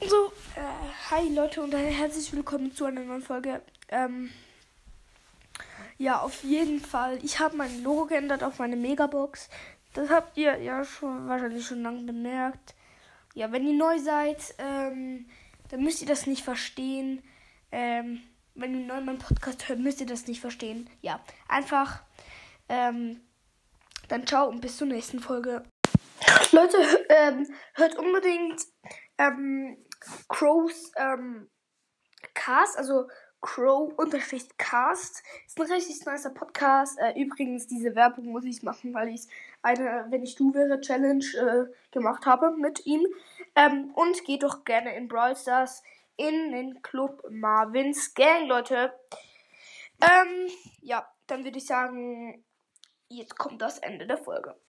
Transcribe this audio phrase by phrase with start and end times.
[0.00, 3.60] So, äh, hi Leute und herzlich willkommen zu einer neuen Folge.
[3.88, 4.30] Ähm,
[5.96, 7.18] ja, auf jeden Fall.
[7.24, 9.48] Ich habe mein Logo geändert auf meine Megabox.
[9.94, 12.76] Das habt ihr ja schon wahrscheinlich schon lange bemerkt.
[13.34, 15.26] Ja, wenn ihr neu seid, ähm,
[15.70, 17.20] dann müsst ihr das nicht verstehen.
[17.72, 18.20] Ähm,
[18.54, 20.88] wenn ihr neu meinen Podcast hört, müsst ihr das nicht verstehen.
[21.02, 21.18] Ja,
[21.48, 22.02] einfach.
[22.68, 23.20] Ähm,
[24.06, 25.64] dann ciao und bis zur nächsten Folge.
[26.52, 26.76] Leute,
[27.08, 28.62] ähm, hört unbedingt
[29.18, 29.76] ähm,
[30.28, 31.50] Crows ähm,
[32.34, 33.08] Cast, also
[33.40, 35.22] Crow-Cast.
[35.46, 36.98] Ist ein richtig nicer Podcast.
[36.98, 39.28] Äh, übrigens, diese Werbung muss ich machen, weil ich
[39.62, 43.06] eine Wenn ich du wäre Challenge äh, gemacht habe mit ihm.
[43.54, 45.82] Ähm, und geht doch gerne in Brawl Stars
[46.16, 48.92] in den Club Marvins Gang, Leute.
[50.00, 50.48] Ähm,
[50.80, 52.44] ja, dann würde ich sagen,
[53.08, 54.58] jetzt kommt das Ende der Folge.